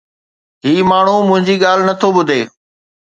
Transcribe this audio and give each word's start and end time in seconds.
هي 0.65 0.77
ماڻهو 0.91 1.19
منهنجي 1.27 1.55
ڳالهه 1.63 1.87
نه 1.89 1.93
ٿو 2.01 2.09
ٻڌي 2.15 2.41